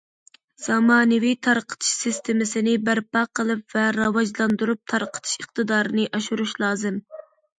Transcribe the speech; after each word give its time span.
زامانىۋى 0.67 1.33
تارقىتىش 1.47 1.89
سىستېمىسىنى 2.05 2.73
بەرپا 2.87 3.23
قىلىپ 3.39 3.77
ۋە 3.77 3.83
راۋاجلاندۇرۇپ، 3.97 4.81
تارقىتىش 4.93 5.35
ئىقتىدارىنى 5.45 6.09
ئاشۇرۇش 6.19 6.57
لازىم. 6.65 6.99